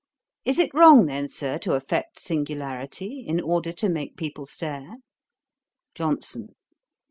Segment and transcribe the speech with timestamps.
[0.45, 4.95] 'Is it wrong then, Sir, to affect singularity, in order to make people stare?'
[5.93, 6.55] JOHNSON.